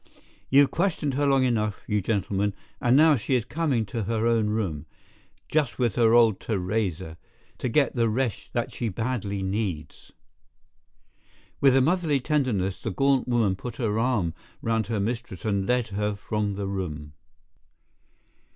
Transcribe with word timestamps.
You've 0.49 0.71
questioned 0.71 1.13
her 1.13 1.27
long 1.27 1.43
enough, 1.43 1.83
you 1.85 2.01
gentlemen, 2.01 2.55
and 2.81 2.97
now 2.97 3.15
she 3.15 3.35
is 3.35 3.45
coming 3.45 3.85
to 3.85 4.05
her 4.05 4.25
own 4.25 4.47
room, 4.49 4.87
just 5.47 5.77
with 5.77 5.95
her 5.95 6.15
old 6.15 6.39
Theresa, 6.39 7.19
to 7.59 7.69
get 7.69 7.93
the 7.95 8.09
rest 8.09 8.49
that 8.53 8.73
she 8.73 8.89
badly 8.89 9.43
needs." 9.43 10.11
With 11.59 11.75
a 11.75 11.81
motherly 11.81 12.19
tenderness 12.19 12.81
the 12.81 12.89
gaunt 12.89 13.27
woman 13.27 13.55
put 13.55 13.75
her 13.75 13.99
arm 13.99 14.33
round 14.63 14.87
her 14.87 14.99
mistress 14.99 15.45
and 15.45 15.67
led 15.67 15.89
her 15.89 16.15
from 16.15 16.55
the 16.55 16.65
room. 16.65 17.13